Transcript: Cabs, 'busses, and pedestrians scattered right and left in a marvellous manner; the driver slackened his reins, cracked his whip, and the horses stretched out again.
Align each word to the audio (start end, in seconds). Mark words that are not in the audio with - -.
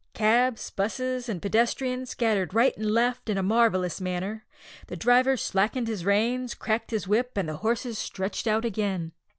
Cabs, 0.15 0.71
'busses, 0.71 1.29
and 1.29 1.39
pedestrians 1.43 2.09
scattered 2.09 2.55
right 2.55 2.75
and 2.75 2.89
left 2.89 3.29
in 3.29 3.37
a 3.37 3.43
marvellous 3.43 4.01
manner; 4.01 4.45
the 4.87 4.95
driver 4.95 5.37
slackened 5.37 5.87
his 5.87 6.03
reins, 6.03 6.55
cracked 6.55 6.89
his 6.89 7.07
whip, 7.07 7.33
and 7.37 7.47
the 7.47 7.57
horses 7.57 7.99
stretched 7.99 8.47
out 8.47 8.65
again. 8.65 9.11